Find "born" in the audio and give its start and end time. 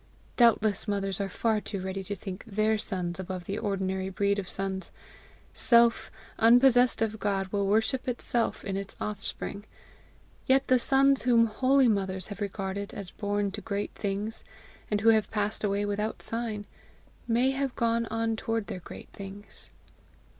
13.11-13.51